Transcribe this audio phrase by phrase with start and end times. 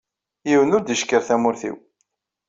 [0.49, 1.77] Yiwen ur d-yeckiṛ tamurt-iw.